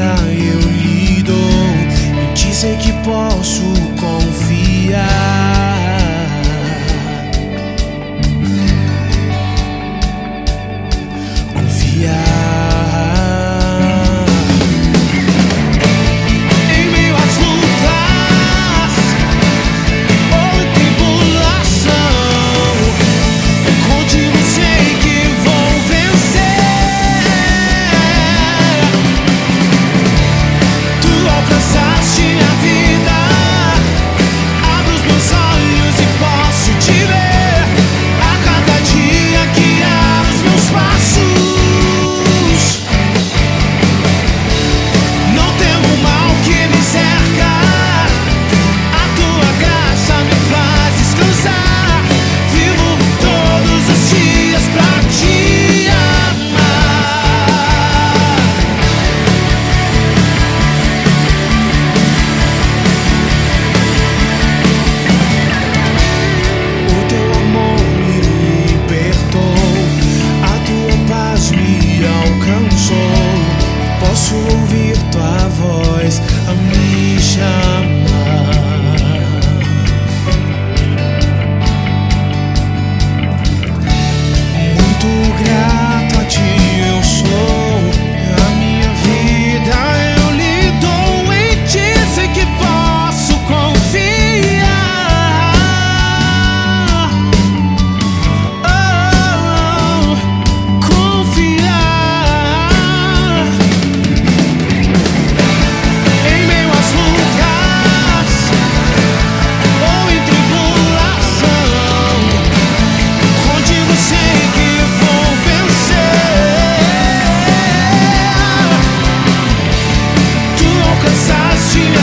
eu 0.00 0.60
lhe 0.60 1.22
dou. 1.22 1.36
Em 1.36 2.34
sei 2.52 2.76
que 2.76 2.92
posso 3.04 3.62
confiar. 3.98 5.39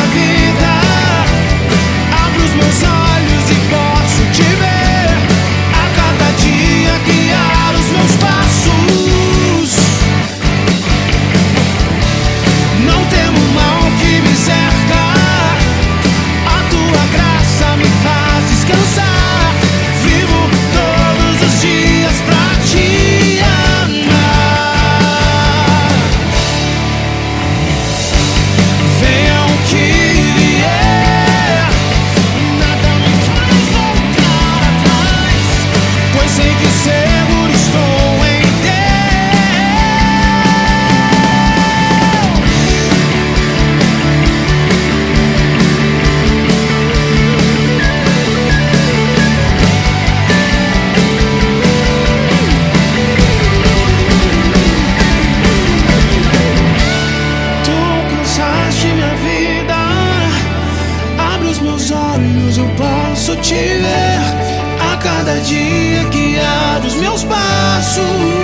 aquí. 0.07 0.46
cada 65.27 65.41
dia 65.41 66.03
guiar 66.05 66.85
os 66.85 66.95
meus 66.95 67.23
passos. 67.25 68.36